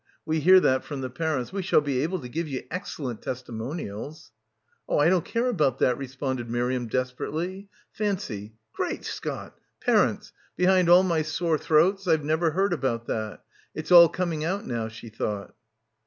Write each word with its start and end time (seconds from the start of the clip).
We 0.25 0.39
hear 0.39 0.59
that 0.61 0.83
from 0.83 1.01
the 1.01 1.11
parents. 1.11 1.53
We 1.53 1.61
shall 1.61 1.79
be 1.79 2.01
able 2.01 2.19
to 2.21 2.27
give 2.27 2.47
ye 2.47 2.65
excellent 2.71 3.21
testimonials." 3.21 4.31
"Oh, 4.89 4.97
I 4.97 5.09
don't 5.09 5.23
care 5.23 5.45
about 5.45 5.77
that," 5.77 5.95
responded 5.95 6.49
Miriam 6.49 6.87
desperately. 6.87 7.69
Taney— 7.95 8.55
Great 8.73 9.05
Scott— 9.05 9.59
par 9.85 10.07
ents— 10.07 10.33
behind 10.57 10.89
all 10.89 11.03
my 11.03 11.21
sore 11.21 11.59
throats— 11.59 12.05
Pve 12.05 12.23
never 12.23 12.49
heard 12.49 12.73
about 12.73 13.05
that. 13.05 13.43
It's 13.75 13.91
all 13.91 14.09
coming 14.09 14.43
out 14.43 14.65
now/ 14.65 14.87
she 14.87 15.09
thought. 15.09 15.53